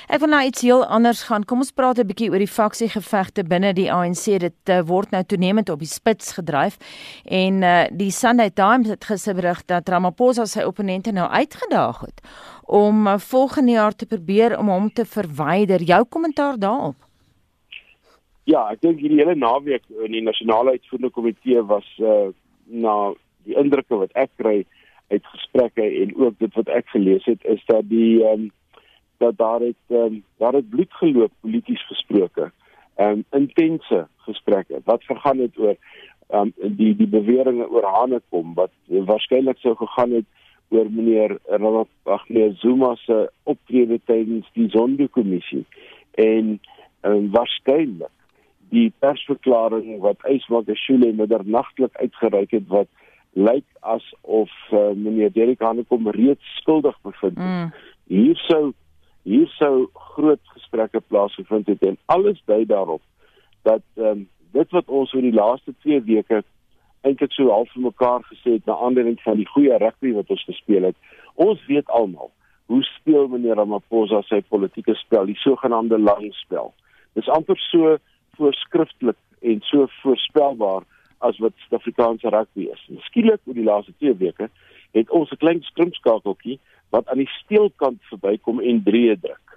Ek 0.07 0.19
wil 0.19 0.31
nou 0.33 0.41
iets 0.45 0.61
heel 0.61 0.85
anders 0.85 1.23
gaan. 1.23 1.45
Kom 1.45 1.63
ons 1.63 1.71
praat 1.71 1.99
'n 1.99 2.07
bietjie 2.07 2.29
oor 2.31 2.39
die 2.43 2.47
faksiegevegte 2.47 3.43
binne 3.43 3.73
die 3.73 3.91
ANC. 3.91 4.39
Dit 4.39 4.69
uh, 4.69 4.81
word 4.85 5.11
nou 5.11 5.23
toenemend 5.23 5.69
op 5.69 5.79
die 5.79 5.87
spits 5.87 6.33
gedryf 6.33 6.77
en 7.25 7.61
uh, 7.63 7.85
die 7.91 8.11
Sunday 8.11 8.49
Times 8.49 8.89
het 8.89 9.05
gister 9.05 9.35
berig 9.35 9.65
dat 9.65 9.89
Ramaphosa 9.89 10.45
sy 10.45 10.63
opponente 10.63 11.11
nou 11.11 11.29
uitgedaag 11.29 12.01
het 12.01 12.21
om 12.65 13.07
uh, 13.07 13.17
volgende 13.17 13.71
jaar 13.71 13.95
te 13.95 14.05
probeer 14.05 14.57
om 14.59 14.67
hom 14.67 14.91
te 14.93 15.05
verwyder. 15.05 15.81
Jou 15.81 16.05
kommentaar 16.05 16.59
daarop? 16.59 16.95
Ja, 18.43 18.71
ek 18.71 18.81
dink 18.81 18.99
hierdie 18.99 19.19
hele 19.21 19.35
naweek 19.35 19.83
in 20.05 20.11
die 20.11 20.23
nasionale 20.25 20.71
uitvoerende 20.75 21.13
komitee 21.13 21.61
was 21.61 21.87
uh 21.99 22.31
na 22.71 23.13
die 23.43 23.57
indrukke 23.59 23.97
wat 23.99 24.13
ek 24.15 24.29
kry 24.39 24.61
uit 25.11 25.25
gesprekke 25.33 25.83
en 25.83 26.15
ook 26.15 26.37
dit 26.39 26.53
wat 26.55 26.69
ek 26.71 26.87
gelees 26.93 27.25
het 27.27 27.43
is 27.43 27.63
dat 27.67 27.87
die 27.89 28.23
um, 28.23 28.47
dat 29.21 29.37
daar 29.37 29.59
het 29.59 29.95
um, 30.01 30.23
daar 30.37 30.53
het 30.53 30.69
bloed 30.69 30.93
geloop 30.93 31.31
polities 31.41 31.85
gesproke. 31.87 32.51
Ehm 32.95 33.09
um, 33.09 33.23
intense 33.41 34.07
gesprekke. 34.17 34.81
Wat 34.83 35.03
vergaan 35.03 35.39
het 35.39 35.57
oor 35.57 35.75
ehm 36.27 36.51
um, 36.61 36.75
die 36.77 36.95
die 36.95 37.07
beweringe 37.07 37.69
oor 37.69 37.85
Hanekom 37.95 38.53
wat 38.53 38.71
waarskynlik 38.87 39.57
sou 39.57 39.75
gegaan 39.75 40.11
het 40.11 40.25
oor 40.69 40.87
meneer 40.91 41.37
Ramaphosa 41.45 42.49
Zuma 42.63 42.95
se 42.95 43.31
optrede 43.43 43.99
tydens 44.05 44.49
die 44.53 44.69
Zondo-kommissie 44.69 45.65
en 46.11 46.59
ehm 47.01 47.13
um, 47.13 47.29
waarskynlik 47.31 48.15
die 48.71 48.93
persverklaring 49.03 49.99
wat 49.99 50.23
Ysmakashule 50.29 51.11
middernagtelik 51.13 51.95
uitgereik 51.99 52.51
het 52.55 52.67
wat 52.67 52.87
lyk 53.33 53.65
asof 53.79 54.51
uh, 54.71 54.91
meneer 54.95 55.31
Derek 55.31 55.59
Hanekom 55.59 56.07
reeds 56.09 56.55
skuldig 56.59 56.97
bevind 57.01 57.37
is. 57.37 57.43
Mm. 57.43 57.73
Hier 58.11 58.39
sou 58.47 58.71
hier 59.23 59.47
sou 59.57 59.87
groot 59.93 60.41
gesprekke 60.55 61.01
plaasgevind 61.07 61.67
het 61.67 61.83
en 61.85 61.97
alles 62.05 62.41
dui 62.45 62.65
daarop 62.65 63.01
dat 63.67 63.83
um, 63.95 64.27
dit 64.51 64.75
wat 64.75 64.89
ons 64.89 65.13
oor 65.13 65.25
die 65.25 65.35
laaste 65.35 65.73
2 65.85 66.01
weke 66.07 66.41
eintlik 67.07 67.33
so 67.33 67.49
half 67.49 67.71
vir 67.73 67.87
mekaar 67.87 68.25
gesê 68.29 68.57
het 68.57 68.65
na 68.69 68.77
aanleiding 68.85 69.17
van 69.23 69.39
die 69.39 69.47
goeie 69.49 69.77
rugby 69.81 70.13
wat 70.13 70.29
ons 70.33 70.43
gespeel 70.45 70.89
het. 70.89 70.97
Ons 71.33 71.61
weet 71.69 71.89
almal 71.89 72.31
hoe 72.71 72.83
speel 72.87 73.27
meneer 73.27 73.57
Ramaphosa 73.59 74.21
sy 74.29 74.41
politieke 74.47 74.93
spel, 74.95 75.25
die 75.27 75.39
sogenaamde 75.41 75.97
lang 75.99 76.29
spel. 76.39 76.71
Dis 77.17 77.29
amper 77.33 77.59
so 77.67 77.97
voorskrifklik 78.37 79.17
en 79.41 79.63
so 79.67 79.89
voorspelbaar 80.01 80.85
as 81.25 81.39
wat 81.43 81.57
Suid-Afrikaanse 81.65 82.31
rugby 82.33 82.69
is. 82.71 82.85
Skielik 83.09 83.41
oor 83.45 83.57
die 83.57 83.67
laaste 83.67 83.93
2 83.99 84.15
weke 84.21 84.47
het 84.91 85.09
ons 85.09 85.31
'n 85.31 85.37
klein 85.37 85.61
skrimskakeltjie 85.61 86.59
wat 86.89 87.07
aan 87.07 87.17
die 87.17 87.31
steelkant 87.43 88.01
verbykom 88.09 88.59
en 88.59 88.83
drie 88.83 89.19
druk. 89.19 89.47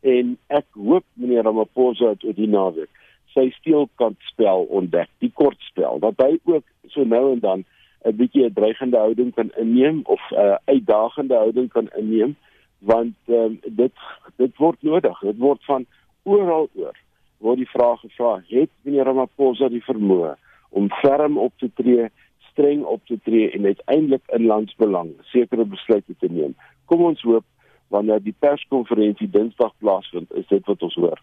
En 0.00 0.38
ek 0.46 0.66
hoop 0.72 1.04
meneer 1.14 1.42
Ramaphosa 1.42 2.08
het 2.08 2.24
oor 2.24 2.34
die 2.34 2.48
naweek 2.48 2.90
sy 3.34 3.50
steelkant 3.58 4.20
spel 4.30 4.66
ontdek, 4.70 5.10
die 5.24 5.32
kort 5.34 5.58
spel, 5.68 5.98
dat 6.02 6.20
hy 6.22 6.36
ook 6.44 6.64
so 6.94 7.04
nou 7.04 7.32
en 7.32 7.40
dan 7.40 7.64
'n 8.04 8.16
bietjie 8.16 8.44
'n 8.44 8.52
dreigende 8.52 8.96
houding 8.96 9.34
kan 9.34 9.50
inneem 9.56 10.00
of 10.04 10.20
'n 10.30 10.34
uh, 10.34 10.56
uitdagende 10.64 11.34
houding 11.34 11.68
kan 11.68 11.88
inneem 11.96 12.36
want 12.78 13.16
um, 13.26 13.60
dit 13.64 13.92
dit 14.36 14.56
word 14.56 14.82
nodig. 14.82 15.18
Dit 15.20 15.38
word 15.38 15.64
van 15.64 15.86
oral 16.22 16.68
oor 16.74 16.96
word 17.38 17.56
die 17.56 17.74
vraag 17.76 18.00
gevra: 18.00 18.42
het 18.48 18.70
meneer 18.82 19.04
Ramaphosa 19.04 19.68
die 19.68 19.84
vermoë 19.84 20.34
om 20.68 20.90
ferm 20.90 21.38
op 21.38 21.52
te 21.58 21.70
tree, 21.74 22.10
streng 22.54 22.84
op 22.86 23.02
te 23.10 23.18
tree 23.26 23.50
en 23.50 23.66
uiteindelik 23.66 24.22
in 24.38 24.46
landsbelang 24.46 25.10
sekere 25.34 25.66
besluite 25.66 26.14
te 26.18 26.30
neem? 26.30 26.54
Kom 26.88 27.04
ons 27.04 27.22
hoop 27.26 27.44
wanneer 27.94 28.22
die 28.22 28.34
perskonferensie 28.42 29.28
Dinsdag 29.30 29.72
plaasvind, 29.82 30.32
is 30.38 30.46
dit 30.50 30.64
wat 30.70 30.82
ons 30.82 30.96
hoor. 30.98 31.20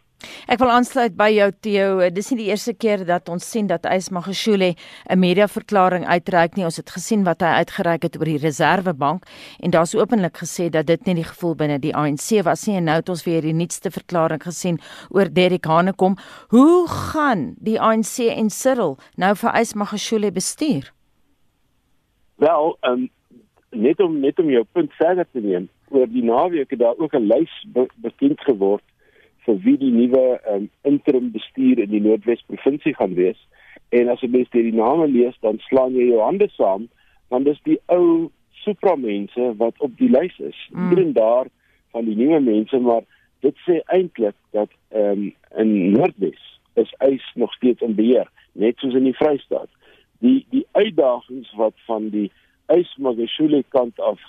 Ek 0.51 0.59
wil 0.61 0.71
aansluit 0.73 1.15
by 1.17 1.29
jou 1.33 1.47
Theo. 1.65 2.09
Dis 2.13 2.29
nie 2.31 2.43
die 2.43 2.49
eerste 2.51 2.73
keer 2.77 3.03
dat 3.07 3.29
ons 3.33 3.45
sien 3.53 3.67
dat 3.69 3.87
Ysmagashule 3.89 4.75
'n 5.09 5.19
mediaverklaring 5.19 6.05
uitreik 6.05 6.55
nie. 6.55 6.65
Ons 6.65 6.77
het 6.77 6.89
gesien 6.89 7.23
wat 7.23 7.41
hy 7.41 7.51
uitgereik 7.61 8.03
het 8.03 8.17
oor 8.19 8.29
die 8.29 8.37
Reserwebank 8.37 9.25
en 9.59 9.71
daar's 9.71 9.95
openlik 9.95 10.37
gesê 10.37 10.69
dat 10.69 10.85
dit 10.85 11.05
nie 11.05 11.15
die 11.15 11.29
gevoel 11.31 11.55
binne 11.55 11.79
die 11.79 11.95
ANC 11.95 12.43
was 12.43 12.67
nie. 12.67 12.77
En 12.77 12.83
nou 12.83 12.95
het 12.95 13.09
ons 13.09 13.23
weer 13.23 13.41
die 13.41 13.53
nuutste 13.53 13.91
verklaring 13.91 14.43
gesien 14.43 14.79
oor 15.09 15.33
Derek 15.33 15.65
Hanekom. 15.65 16.17
Hoe 16.49 16.87
gaan 16.87 17.55
die 17.57 17.79
ANC 17.79 18.19
en 18.19 18.49
Cyril 18.49 18.97
nou 19.15 19.35
vir 19.35 19.51
Ysmagashule 19.61 20.31
bestuur? 20.31 20.91
Wel, 22.41 22.77
um, 22.81 23.09
net 23.69 23.99
om 23.99 24.19
net 24.19 24.39
om 24.39 24.49
jou 24.49 24.63
punt 24.71 24.93
verder 24.97 25.27
te 25.31 25.39
neem 25.39 25.67
oor 25.93 26.07
die 26.09 26.23
naweek 26.25 26.71
het 26.73 26.79
daar 26.79 26.97
ook 26.97 27.13
'n 27.13 27.27
lys 27.29 27.53
be 27.73 27.85
bekend 27.95 28.41
geword 28.41 28.83
vir 29.45 29.59
wie 29.65 29.77
die 29.77 29.91
nuwe 29.91 30.41
um, 30.49 30.69
interim 30.81 31.31
bestuur 31.31 31.79
in 31.79 31.89
die 31.89 32.01
Noordwes 32.01 32.41
provinsie 32.47 32.95
gaan 32.95 33.13
wees. 33.13 33.37
En 33.89 34.09
as 34.09 34.19
jy 34.21 34.29
mens 34.29 34.49
die 34.49 34.73
name 34.73 35.07
lees, 35.07 35.37
dan 35.41 35.59
slaan 35.67 35.93
jy 35.93 36.07
jou 36.07 36.21
hande 36.21 36.47
saam, 36.49 36.89
want 37.27 37.45
dis 37.45 37.61
die 37.63 37.77
ou 37.85 38.31
supra 38.63 38.95
mense 38.95 39.53
wat 39.57 39.77
op 39.77 39.97
die 39.97 40.09
lys 40.09 40.39
is. 40.39 40.57
Mm. 40.71 40.89
Hier 40.89 41.05
en 41.05 41.13
daar 41.13 41.45
van 41.91 42.05
die 42.05 42.15
nuwe 42.15 42.39
mense, 42.39 42.79
maar 42.79 43.05
dit 43.39 43.57
sê 43.67 43.81
eintlik 43.85 44.35
dat 44.49 44.69
ehm 44.89 45.11
um, 45.11 45.33
in 45.57 45.91
Noordwes 45.91 46.59
is 46.73 46.93
eis 46.97 47.31
nog 47.35 47.53
steeds 47.53 47.81
in 47.81 47.95
beheer, 47.95 48.29
net 48.51 48.77
soos 48.77 48.93
in 48.93 49.03
die 49.03 49.17
Vrystaat. 49.17 49.69
Die 50.21 50.45
die 50.53 50.65
uitdagings 50.77 51.51
wat 51.57 51.77
van 51.87 52.09
die 52.13 52.29
eis 52.71 52.91
Magashule 52.97 53.63
kant 53.73 53.99
af 53.99 54.21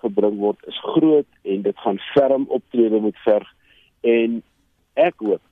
gebring 0.00 0.38
word 0.40 0.60
is 0.70 0.78
groot 0.94 1.28
en 1.42 1.62
dit 1.66 1.78
gaan 1.84 2.00
ferm 2.14 2.46
optrede 2.48 3.00
moet 3.04 3.18
verg. 3.26 3.48
En 4.00 4.40
ek 4.94 5.20
hoop 5.20 5.44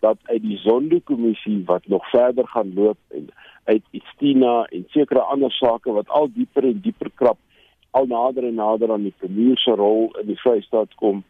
dat 0.00 0.18
uit 0.30 0.42
die 0.42 0.58
Zondo-kommissie 0.62 1.62
wat 1.68 1.86
nog 1.92 2.06
verder 2.10 2.46
gaan 2.48 2.72
loop 2.74 2.98
en 3.16 3.28
uit 3.64 3.84
Istina 3.90 4.64
en 4.72 4.86
sekere 4.88 5.20
ander 5.20 5.52
sake 5.52 5.92
wat 5.92 6.08
al 6.08 6.30
dieper 6.32 6.64
en 6.64 6.80
dieper 6.80 7.10
krap 7.14 7.38
al 7.90 8.06
nader 8.06 8.46
en 8.46 8.54
nader 8.54 8.92
aan 8.92 9.02
die 9.08 9.14
premier 9.18 9.58
se 9.58 9.74
rol 9.76 10.10
in 10.20 10.30
die 10.30 10.38
Vrystaat 10.40 10.94
kom 11.02 11.24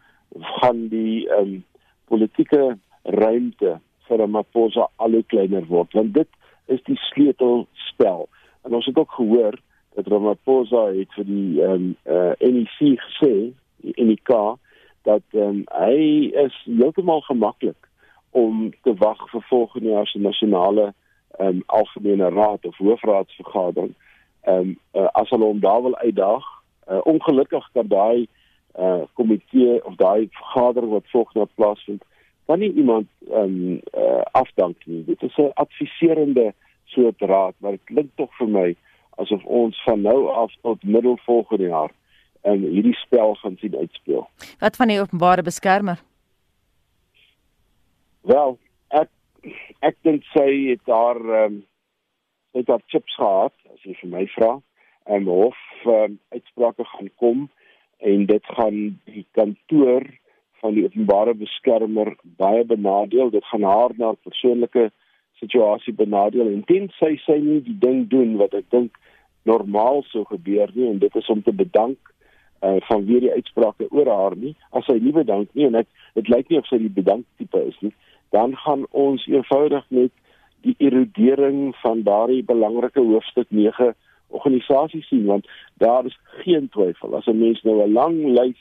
gaan 0.60 0.86
die 0.92 1.26
um, 1.34 1.60
politieke 2.10 2.76
ruimte 3.02 3.78
vir 4.08 4.22
'n 4.26 4.30
Maposa 4.30 4.88
al 4.96 5.16
hoe 5.18 5.24
kleiner 5.32 5.66
word. 5.66 5.92
Want 5.92 6.14
dit 6.14 6.28
is 6.70 6.82
die 6.86 6.98
sleutelspel 7.10 8.28
en 8.62 8.74
ons 8.74 8.86
het 8.86 8.98
ook 8.98 9.12
gehoor 9.18 9.58
dat 9.94 10.06
Ramaphosa 10.06 10.86
het 10.94 11.12
vir 11.18 11.26
die 11.26 11.62
ehm 11.62 11.72
um, 11.72 11.86
uh, 12.06 12.32
NEC 12.38 12.98
gesê 13.06 13.34
in 13.80 14.10
die 14.12 14.20
K 14.22 14.36
dat 15.08 15.22
ehm 15.34 15.62
um, 15.62 15.62
hy 15.74 16.30
is 16.44 16.56
heeltemal 16.64 17.24
gemaklik 17.26 17.88
om 18.30 18.70
te 18.82 18.94
wag 18.94 19.22
vir 19.32 19.42
volgende 19.48 19.94
jaar 19.96 20.06
se 20.06 20.18
nasionale 20.18 20.92
ehm 21.38 21.48
um, 21.48 21.62
algemene 21.66 22.28
raad 22.28 22.66
of 22.66 22.76
hoofraadsvergadering. 22.76 23.94
Ehm 24.42 24.56
um, 24.56 24.78
uh, 24.94 25.08
as 25.12 25.30
hulle 25.30 25.44
hom 25.44 25.60
daar 25.60 25.82
wil 25.82 25.96
uitdaag, 25.96 26.46
uh, 26.90 27.00
ongelukkig 27.02 27.70
kan 27.72 27.88
daai 27.88 28.26
uh 28.78 29.02
komitee 29.18 29.84
of 29.84 29.94
daai 29.98 30.28
vergadering 30.30 30.92
wat 30.92 31.10
volgende 31.10 31.48
plaasvind, 31.54 32.04
kan 32.50 32.58
nie 32.58 32.72
iemand 32.72 33.06
ehm 33.30 33.42
um, 33.42 33.80
uh, 33.94 34.22
afdank 34.32 34.76
nie. 34.84 35.04
Dit 35.04 35.22
is 35.22 35.36
'n 35.36 35.50
adviserende 35.54 36.54
soort 36.84 37.20
raad, 37.20 37.54
maar 37.58 37.70
dit 37.70 37.84
klink 37.84 38.10
tog 38.14 38.36
vir 38.38 38.48
my 38.48 38.76
asof 39.22 39.44
ons 39.44 39.82
van 39.82 40.00
nou 40.00 40.28
af 40.28 40.52
tot 40.60 40.82
middel 40.82 41.16
volgende 41.16 41.68
jaar 41.68 41.92
en 42.42 42.58
hierdie 42.60 42.94
spel 42.94 43.34
gaan 43.34 43.56
sien 43.60 43.76
uitspeel. 43.76 44.28
Wat 44.58 44.76
van 44.76 44.88
die 44.88 45.00
openbare 45.00 45.42
beskermer? 45.42 46.02
Wel, 48.20 48.58
ek 48.88 49.08
ek 49.78 49.96
dink 50.02 50.24
sy 50.34 50.50
het 50.70 50.84
daar 50.84 51.20
ehm 51.20 51.44
um, 51.44 51.64
het 52.50 52.66
daar 52.66 52.82
chips 52.86 53.14
gehad 53.14 53.54
as 53.72 53.82
jy 53.82 53.94
vir 54.00 54.10
my 54.10 54.26
vra. 54.26 54.58
En 55.04 55.24
hof 55.24 55.58
ehm 55.84 56.02
um, 56.02 56.18
uitsprake 56.28 56.84
gaan 56.84 57.10
kom 57.16 57.48
en 57.98 58.26
dit 58.26 58.44
gaan 58.58 59.00
die 59.04 59.26
kantoor 59.30 60.02
van 60.60 60.74
die 60.74 60.84
openbare 60.84 61.34
beskermer 61.34 62.14
baie 62.40 62.64
benadeel. 62.64 63.30
Dit 63.30 63.44
gaan 63.44 63.62
haar 63.62 63.94
na 63.96 64.12
persoonlike 64.12 64.90
situasie 65.40 65.94
benadeel. 65.94 66.48
En 66.52 66.64
tensy 66.68 67.16
sy 67.24 67.38
nie 67.40 67.60
die 67.64 67.78
ding 67.78 68.06
doen 68.08 68.36
wat 68.36 68.54
ek 68.54 68.68
dink 68.70 68.96
normaal 69.48 70.02
sou 70.12 70.24
gebeur 70.28 70.70
nie 70.74 70.88
en 70.90 70.98
dit 70.98 71.16
is 71.16 71.28
om 71.32 71.42
te 71.42 71.52
bedank 71.52 71.98
uh, 72.60 72.76
van 72.90 73.06
weer 73.08 73.24
die 73.24 73.32
uitsprake 73.32 73.88
oor 73.88 74.08
haar 74.12 74.36
nie. 74.36 74.52
As 74.76 74.84
sy 74.84 74.98
nie 75.00 75.16
bedank 75.16 75.48
nie 75.56 75.66
en 75.70 75.80
ek 75.80 75.88
dit 76.14 76.28
lyk 76.28 76.52
nie 76.52 76.60
of 76.60 76.68
sy 76.68 76.78
die 76.82 76.92
bedank 76.92 77.24
tipe 77.40 77.64
is 77.72 77.80
nie 77.80 77.94
dan 78.30 78.56
gaan 78.56 78.86
ons 78.90 79.26
eenvoudig 79.26 79.84
net 79.88 80.12
die 80.60 80.74
erodering 80.78 81.76
van 81.82 82.02
daardie 82.02 82.44
belangrike 82.44 83.00
hoofstuk 83.00 83.46
9 83.48 83.94
organisasie 84.28 85.02
sien 85.02 85.24
want 85.26 85.48
daar 85.82 86.06
is 86.06 86.18
geen 86.44 86.68
twyfel. 86.68 87.16
As 87.16 87.26
'n 87.26 87.38
mens 87.38 87.62
nou 87.62 87.82
'n 87.82 87.92
lang 87.92 88.16
lys 88.38 88.60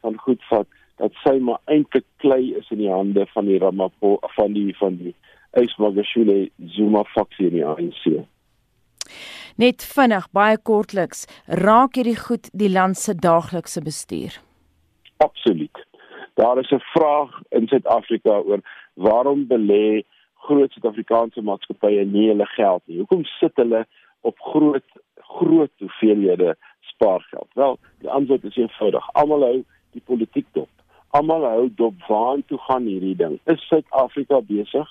van 0.00 0.16
goed 0.18 0.42
vat 0.50 0.66
dat 1.00 1.16
sy 1.24 1.38
maar 1.40 1.60
eintlik 1.72 2.04
klei 2.20 2.52
is 2.58 2.68
in 2.70 2.82
die 2.82 2.92
hande 2.92 3.24
van 3.32 3.48
die 3.48 3.58
Ramaphosa 3.58 4.28
van 4.36 4.52
die 4.52 4.74
van 4.76 4.98
die 5.00 5.14
Ysmagashule 5.58 6.50
Zuma 6.76 7.02
faksie 7.14 7.48
in 7.48 7.56
die 7.58 7.66
ANC. 7.66 8.04
Net 9.60 9.82
vinnig, 9.82 10.28
baie 10.36 10.58
kortliks, 10.70 11.24
raak 11.48 11.96
hierdie 11.98 12.18
goed 12.20 12.50
die 12.52 12.70
land 12.70 12.98
se 13.00 13.16
daaglikse 13.16 13.82
bestuur? 13.82 14.36
Absoluut. 15.24 15.82
Daar 16.40 16.60
is 16.60 16.70
'n 16.70 16.84
vraag 16.94 17.42
in 17.50 17.66
Suid-Afrika 17.68 18.38
oor 18.38 18.60
waarom 18.94 19.46
belê 19.48 20.04
groot 20.34 20.72
Suid-Afrikaanse 20.72 21.42
maatskappye 21.42 22.04
nie 22.04 22.28
hulle 22.28 22.46
geld 22.46 22.82
nie. 22.86 22.98
Hoekom 22.98 23.24
sit 23.24 23.56
hulle 23.56 23.86
op 24.20 24.38
groot 24.38 24.88
groot 25.16 25.72
hoeveelhede 25.78 26.56
spaargeld? 26.80 27.48
Wel, 27.54 27.78
die 27.98 28.10
antwoord 28.10 28.44
is 28.44 28.56
eenvoudig. 28.56 29.12
Almal 29.12 29.40
hou 29.40 29.64
die 29.92 30.02
politiek 30.04 30.46
dop. 30.52 30.68
Almal 31.10 31.44
hou 31.44 31.68
dop 31.74 31.94
waar 32.08 32.38
toe 32.46 32.58
gaan 32.68 32.86
hierdie 32.86 33.16
ding. 33.16 33.38
Is 33.50 33.66
Suid-Afrika 33.68 34.40
besig 34.46 34.88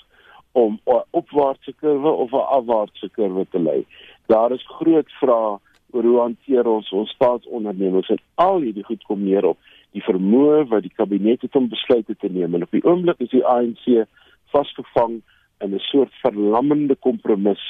om 0.52 0.80
'n 0.86 1.04
opwaartse 1.12 1.74
kurwe 1.80 2.12
of 2.12 2.32
'n 2.32 2.50
afwaartse 2.58 3.10
kurwe 3.10 3.46
te 3.52 3.60
lei? 3.60 3.86
Daar 4.28 4.52
is 4.52 4.66
groot 4.68 5.12
vrae 5.20 5.60
oor 5.92 6.04
hoe 6.04 6.20
hanteer 6.20 6.68
ons 6.68 6.92
ons 6.92 7.12
staatsondernemings 7.12 8.10
en 8.10 8.22
al 8.36 8.62
hierdie 8.62 8.84
goed 8.84 9.04
kom 9.10 9.24
neer 9.24 9.46
op 9.46 9.58
die 9.98 10.04
vermoë 10.06 10.68
wat 10.70 10.86
die 10.86 10.94
kabinet 10.94 11.42
het 11.42 11.56
om 11.56 11.70
besluite 11.70 12.16
te 12.16 12.30
neem 12.30 12.56
en 12.56 12.66
op 12.68 12.76
die 12.76 12.84
oomblik 12.86 13.22
is 13.26 13.34
die 13.34 13.46
ANC 13.46 14.06
vasgevang 14.54 15.22
in 15.66 15.74
'n 15.74 15.86
soort 15.92 16.14
verlammende 16.22 16.96
kompromis 16.96 17.64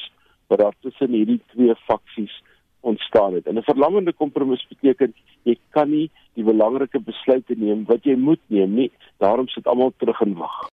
wat 0.48 0.60
daar 0.60 0.76
tussen 0.82 1.12
hierdie 1.16 1.40
twee 1.54 1.76
faksies 1.88 2.36
ontstaan 2.80 3.34
het. 3.34 3.48
En 3.48 3.56
'n 3.58 3.70
verlammende 3.72 4.14
kompromis 4.14 4.68
beteken 4.68 5.14
jy 5.44 5.58
kan 5.70 5.90
nie 5.90 6.10
die 6.34 6.44
belangrike 6.44 7.00
besluite 7.00 7.54
neem 7.58 7.86
wat 7.86 8.04
jy 8.04 8.16
moet 8.16 8.40
neem 8.48 8.74
nie. 8.74 8.92
Daarom 9.18 9.48
sit 9.48 9.68
almal 9.68 9.94
terug 9.98 10.22
en 10.22 10.34
wag. 10.34 10.70